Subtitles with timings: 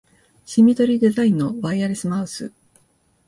[0.45, 2.51] シンメトリーデザインのワイヤレスマウス